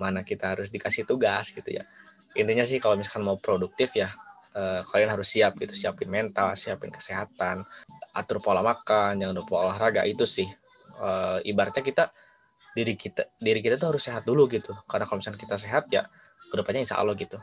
[0.00, 1.84] Mana kita harus dikasih tugas gitu ya.
[2.32, 4.08] Intinya sih kalau misalkan mau produktif ya
[4.56, 5.76] eh, kalian harus siap gitu.
[5.76, 7.60] Siapin mental siapin kesehatan
[8.16, 10.48] atur pola makan jangan lupa olahraga itu sih.
[10.98, 12.08] Eh, ibaratnya kita
[12.72, 14.72] diri kita diri kita tuh harus sehat dulu gitu.
[14.88, 16.08] Karena kalau misalkan kita sehat ya
[16.48, 17.36] ke depannya insya Allah gitu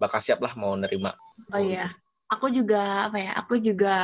[0.00, 1.12] bakal siap lah mau nerima
[1.52, 1.92] Oh iya,
[2.32, 3.30] aku juga apa ya?
[3.40, 3.94] Aku juga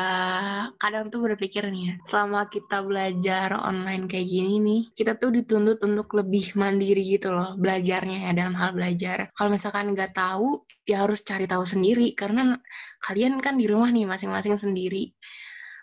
[0.78, 5.78] kadang tuh berpikir nih ya, selama kita belajar online kayak gini nih, kita tuh dituntut
[5.82, 9.32] untuk lebih mandiri gitu loh belajarnya ya dalam hal belajar.
[9.34, 12.58] Kalau misalkan nggak tahu, ya harus cari tahu sendiri karena
[13.02, 15.14] kalian kan di rumah nih masing-masing sendiri.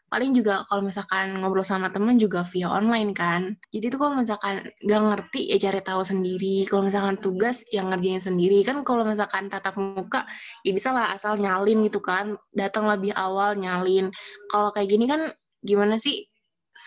[0.10, 3.54] Paling juga kalau misalkan ngobrol sama temen juga via online kan.
[3.70, 6.66] Jadi tuh kalau misalkan nggak ngerti ya cari tahu sendiri.
[6.66, 8.82] Kalau misalkan tugas yang ngerjain sendiri kan.
[8.82, 10.26] Kalau misalkan tatap muka
[10.66, 14.12] ya bisa lah asal nyalin gitu kan datang lebih awal nyalin
[14.52, 15.22] kalau kayak gini kan
[15.64, 16.28] gimana sih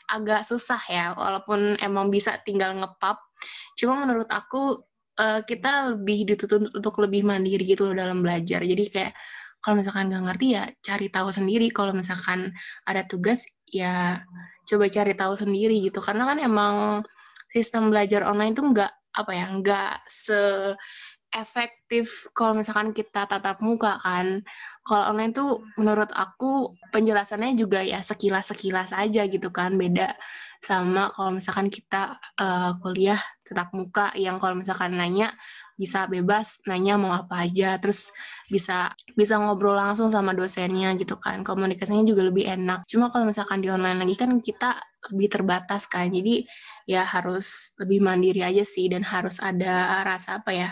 [0.09, 3.21] agak susah ya walaupun emang bisa tinggal ngepap
[3.77, 4.81] cuma menurut aku
[5.21, 9.13] eh, kita lebih dituntut untuk lebih mandiri gitu loh dalam belajar jadi kayak
[9.63, 12.51] kalau misalkan nggak ngerti ya cari tahu sendiri kalau misalkan
[12.85, 14.21] ada tugas ya
[14.69, 16.75] coba cari tahu sendiri gitu karena kan emang
[17.49, 20.41] sistem belajar online tuh nggak apa ya nggak se
[21.33, 24.45] efektif kalau misalkan kita tatap muka kan.
[24.85, 29.75] Kalau online tuh menurut aku penjelasannya juga ya sekilas-sekilas aja gitu kan.
[29.81, 30.13] Beda
[30.61, 35.33] sama kalau misalkan kita eh, kuliah tatap muka yang kalau misalkan nanya
[35.79, 38.13] bisa bebas nanya mau apa aja terus
[38.49, 43.61] bisa bisa ngobrol langsung sama dosennya gitu kan komunikasinya juga lebih enak cuma kalau misalkan
[43.61, 44.79] di online lagi kan kita
[45.13, 46.47] lebih terbatas kan jadi
[46.87, 50.69] ya harus lebih mandiri aja sih dan harus ada rasa apa ya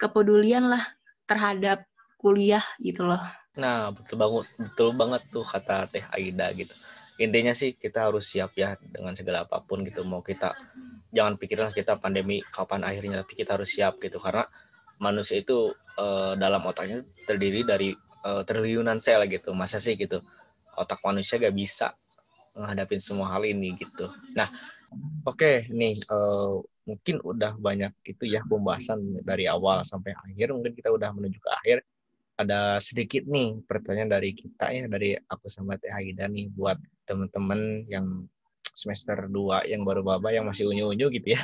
[0.00, 0.82] kepedulian lah
[1.28, 1.84] terhadap
[2.16, 3.20] kuliah gitu loh.
[3.60, 6.72] Nah, betul banget, betul banget tuh kata Teh Aida gitu.
[7.20, 10.00] Intinya sih kita harus siap ya dengan segala apa pun gitu.
[10.08, 10.56] Mau kita
[11.10, 14.46] jangan pikirlah kita pandemi kapan akhirnya, tapi kita harus siap gitu karena
[15.02, 19.52] manusia itu eh, dalam otaknya terdiri dari eh, triliunan sel gitu.
[19.54, 20.22] Masa sih gitu
[20.78, 21.92] otak manusia gak bisa
[22.56, 24.08] menghadapin semua hal ini gitu.
[24.34, 24.48] Nah,
[25.26, 26.54] oke nih eh,
[26.88, 31.50] mungkin udah banyak itu ya pembahasan dari awal sampai akhir mungkin kita udah menuju ke
[31.62, 31.78] akhir
[32.40, 37.84] ada sedikit nih pertanyaan dari kita ya dari aku sama Teh Haida nih buat teman-teman
[37.86, 38.24] yang
[38.74, 41.40] semester 2 yang baru baba yang masih unyu-unyu gitu ya.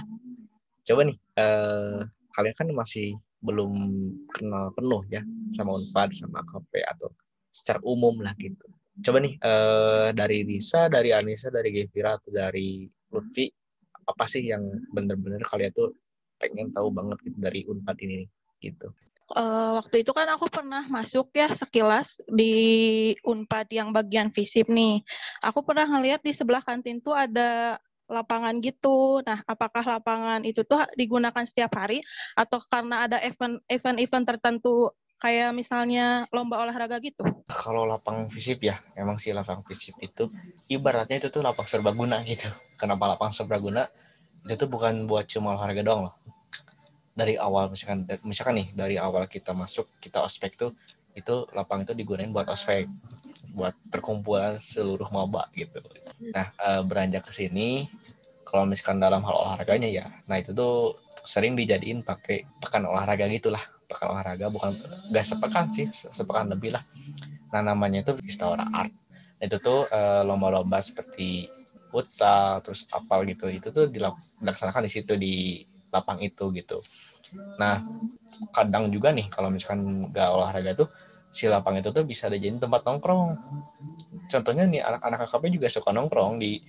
[0.87, 2.01] Coba nih eh,
[2.35, 3.73] kalian kan masih belum
[4.33, 5.23] kenal penuh ya
[5.55, 7.09] sama Unpad sama KP atau
[7.53, 8.67] secara umum lah gitu.
[9.03, 13.47] Coba nih eh, dari Risa, dari Anissa, dari Gevira atau dari Lutfi
[14.07, 14.63] apa sih yang
[14.95, 15.91] bener-bener kalian tuh
[16.39, 18.29] pengen tahu banget gitu dari Unpad ini
[18.63, 18.93] gitu
[19.35, 22.55] uh, waktu itu kan aku pernah masuk ya sekilas di
[23.27, 25.03] Unpad yang bagian visip nih.
[25.43, 29.19] Aku pernah ngeliat di sebelah kantin tuh ada lapangan gitu.
[29.27, 32.07] Nah, apakah lapangan itu tuh digunakan setiap hari
[32.39, 33.19] atau karena ada
[33.67, 37.27] event-event tertentu kayak misalnya lomba olahraga gitu?
[37.51, 40.31] Kalau lapang visip ya, emang sih lapang visip itu
[40.71, 42.47] ibaratnya itu tuh lapang serbaguna gitu.
[42.79, 43.91] Kenapa lapang serbaguna?
[44.47, 46.15] Itu tuh bukan buat cuma olahraga doang loh
[47.17, 50.77] dari awal misalkan misalkan nih dari awal kita masuk kita ospek tuh
[51.17, 52.85] itu lapang itu digunain buat ospek
[53.57, 55.81] buat perkumpulan seluruh maba gitu.
[56.29, 57.89] Nah e, beranjak ke sini
[58.45, 63.65] kalau misalkan dalam hal olahraganya ya nah itu tuh sering dijadiin pakai pekan olahraga gitulah.
[63.89, 64.77] Pekan olahraga bukan
[65.09, 66.85] gak sepekan sih sepekan lebih lah.
[67.49, 68.93] Nah namanya itu Vistaura Art.
[69.41, 71.49] Itu tuh e, lomba-lomba seperti
[71.89, 75.65] futsal terus apal gitu itu tuh dilaksanakan di situ di
[75.97, 76.79] lapang itu gitu
[77.57, 77.83] Nah,
[78.53, 80.89] kadang juga nih kalau misalkan nggak olahraga tuh
[81.33, 83.37] si lapang itu tuh bisa dijadiin tempat nongkrong.
[84.33, 86.61] Contohnya nih anak-anak KKP juga suka nongkrong di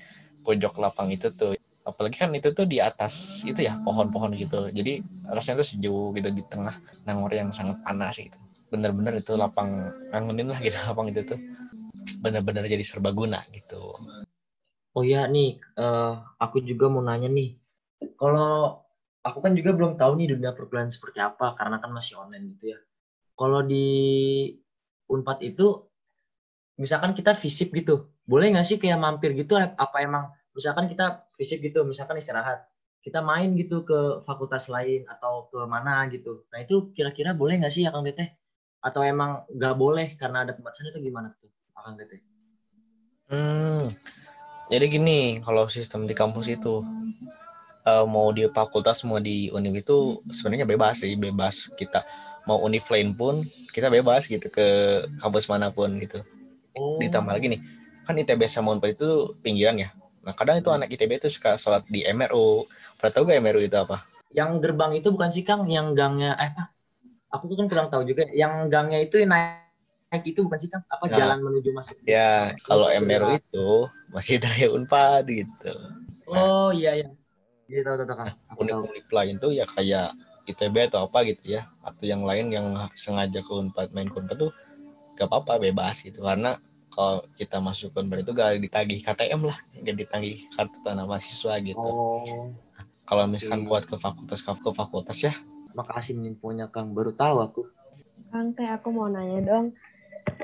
[0.43, 1.55] pojok lapang itu tuh.
[1.87, 4.67] Apalagi kan itu tuh di atas itu ya pohon-pohon gitu.
[4.75, 4.99] Jadi
[5.31, 6.75] rasanya tuh sejuk gitu di tengah
[7.07, 8.35] nangor yang sangat panas gitu.
[8.67, 11.39] Bener-bener itu lapang ngangunin lah gitu lapang itu tuh.
[12.19, 13.95] Bener-bener jadi serbaguna gitu.
[14.97, 17.55] Oh ya nih, uh, aku juga mau nanya nih.
[18.17, 18.86] Kalau
[19.27, 22.73] aku kan juga belum tahu nih dunia perkuliahan seperti apa karena kan masih online gitu
[22.73, 22.79] ya.
[23.37, 23.87] Kalau di
[25.07, 25.87] Unpad itu
[26.79, 31.61] misalkan kita fisip gitu, boleh nggak sih kayak mampir gitu apa emang misalkan kita fisip
[31.61, 32.65] gitu, misalkan istirahat,
[33.05, 36.43] kita main gitu ke fakultas lain atau ke mana gitu.
[36.49, 38.33] Nah itu kira-kira boleh nggak sih Akang Teteh?
[38.81, 42.21] Atau emang nggak boleh karena ada pembatasan itu gimana tuh Akang Teteh?
[43.27, 43.91] Hmm,
[44.71, 46.83] jadi gini, kalau sistem di kampus itu
[47.87, 52.03] uh, mau di fakultas mau di univ itu sebenarnya bebas sih bebas kita
[52.43, 54.67] mau univ lain pun kita bebas gitu ke
[55.23, 56.19] kampus mana pun gitu.
[56.77, 57.01] Oh.
[57.01, 57.61] ditambah lagi nih
[58.05, 59.89] kan ITB sama Unpad itu pinggiran ya?
[60.21, 62.63] Nah kadang itu anak ITB itu suka sholat di MRU
[62.95, 64.05] pernah tahu gak MRU itu apa?
[64.31, 65.65] Yang gerbang itu bukan sih Kang?
[65.67, 68.29] Yang gangnya eh apa aku kan kurang tahu juga.
[68.31, 69.67] Yang gangnya itu naik
[70.07, 70.87] naik itu bukan sih Kang?
[70.87, 71.97] Apa nah, jalan menuju masuk?
[72.07, 73.67] ya kalau MRU itu
[74.13, 75.73] masih dari Unpad gitu.
[76.31, 77.09] Oh iya iya
[77.67, 78.27] Iya tahu tahu kan.
[78.55, 80.15] Unik-unik lain tuh ya kayak
[80.47, 81.67] ITB atau apa gitu ya.
[81.83, 84.51] Atau yang lain yang sengaja ke Unpad main ke Unpad tuh
[85.19, 86.23] gak apa-apa bebas gitu.
[86.23, 86.55] Karena
[86.91, 89.57] kalau kita masuk ke Unpad itu gak ditagih KTM lah.
[89.83, 91.87] Gak ditagih kartu tanah mahasiswa gitu.
[91.87, 92.51] Oh.
[93.07, 95.31] kalau misalkan buat ke fakultas ke fakultas ya.
[95.71, 96.91] Makasih infonya Kang.
[96.91, 97.61] Baru tahu aku.
[98.27, 99.71] Kang teh aku mau nanya dong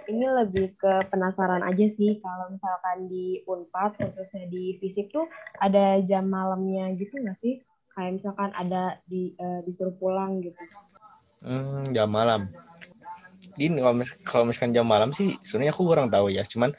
[0.08, 5.28] ini lebih ke penasaran aja sih kalau misalkan di Unpad khususnya di fisik tuh
[5.60, 7.64] ada jam malamnya gitu nggak sih?
[7.94, 10.58] Kayak misalkan ada di uh, disuruh pulang gitu.
[11.46, 12.50] Hmm, jam malam.
[13.54, 16.42] Gini kalau, mis kalau misalkan jam malam sih sebenarnya aku kurang tahu ya.
[16.48, 16.74] Cuman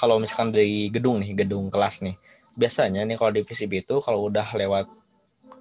[0.00, 2.18] kalau misalkan di gedung nih gedung kelas nih
[2.58, 4.90] biasanya nih kalau di fisip itu kalau udah lewat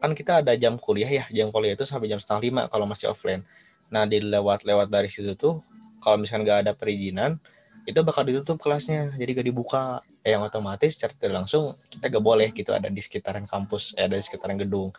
[0.01, 1.25] kan kita ada jam kuliah ya.
[1.29, 3.45] Jam kuliah itu sampai jam setengah lima kalau masih offline.
[3.93, 5.61] Nah di lewat-lewat dari situ tuh
[6.03, 7.41] kalau misalkan nggak ada perizinan
[7.87, 10.03] itu bakal ditutup kelasnya jadi gak dibuka.
[10.27, 14.19] Eh, yang otomatis secara langsung kita gak boleh gitu ada di sekitaran kampus eh, ada
[14.19, 14.91] di sekitaran gedung.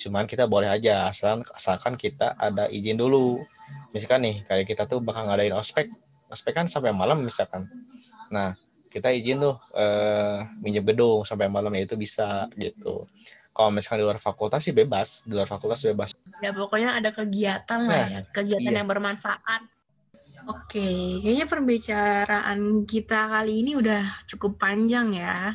[0.00, 3.44] Cuman kita boleh aja asalkan asalkan kita ada izin dulu.
[3.92, 5.92] Misalkan nih kayak kita tuh bakal ngadain ospek.
[6.32, 7.68] Ospek kan sampai malam misalkan.
[8.32, 8.56] Nah
[8.88, 13.04] kita izin tuh eh, minjem gedung sampai malam ya itu bisa gitu.
[13.52, 16.16] Kalau misalkan di luar fakultas sih bebas di luar fakultas bebas.
[16.40, 18.80] Ya pokoknya ada kegiatan lah nah, ya kegiatan iya.
[18.80, 19.68] yang bermanfaat
[20.50, 25.54] Oke, kayaknya pembicaraan kita kali ini udah cukup panjang ya.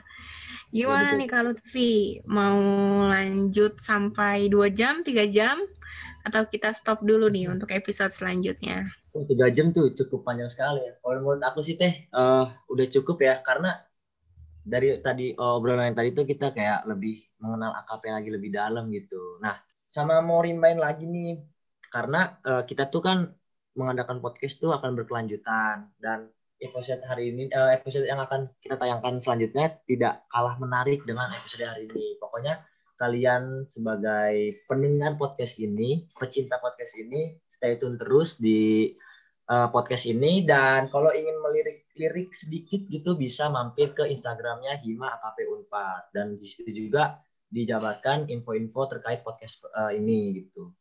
[0.72, 2.24] Gimana ya, nih kalau Lutfi?
[2.28, 2.60] Mau
[3.08, 5.60] lanjut sampai dua jam, tiga jam?
[6.24, 8.88] Atau kita stop dulu nih untuk episode selanjutnya?
[9.12, 10.96] Oh, tiga jam tuh cukup panjang sekali ya.
[11.00, 13.40] Kalau menurut aku sih teh, uh, udah cukup ya.
[13.44, 13.76] Karena
[14.64, 18.92] dari tadi uh, obrolan yang tadi tuh kita kayak lebih mengenal AKP lagi lebih dalam
[18.92, 19.40] gitu.
[19.44, 19.56] Nah,
[19.88, 21.40] sama mau remind lagi nih,
[21.88, 23.32] karena uh, kita tuh kan
[23.78, 29.22] mengadakan podcast itu akan berkelanjutan dan episode hari ini uh, episode yang akan kita tayangkan
[29.22, 32.18] selanjutnya tidak kalah menarik dengan episode hari ini.
[32.18, 32.66] Pokoknya
[32.98, 38.90] kalian sebagai pendengar podcast ini, pecinta podcast ini, stay tune terus di
[39.54, 45.38] uh, podcast ini dan kalau ingin melirik-lirik sedikit gitu bisa mampir ke Instagramnya Hima AKP
[45.46, 50.74] Unpad dan di situ juga dijabarkan info-info terkait podcast uh, ini gitu.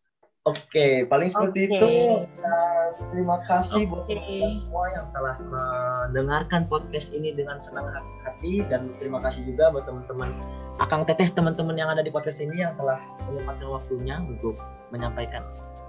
[0.47, 1.75] Oke, paling seperti Oke.
[1.75, 1.91] itu.
[2.39, 4.15] Dan terima kasih buat Oke.
[4.15, 7.91] teman-teman semua yang telah mendengarkan podcast ini dengan senang
[8.23, 10.31] hati dan terima kasih juga buat teman-teman
[10.79, 14.55] Akang Teteh teman-teman yang ada di podcast ini yang telah menyempatkan waktunya untuk
[14.95, 15.43] menyampaikan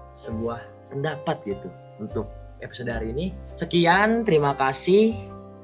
[0.09, 1.67] sebuah pendapat gitu
[2.01, 2.25] untuk
[2.65, 3.25] episode hari ini.
[3.53, 5.13] Sekian, terima kasih.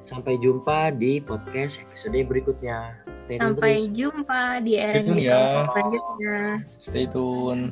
[0.04, 2.92] Sampai jumpa di podcast episode berikutnya.
[3.16, 3.88] Stay tune Sampai terus.
[3.96, 5.40] jumpa di tune RND ya.
[5.72, 6.38] Selanjutnya.
[6.84, 7.62] Stay tune.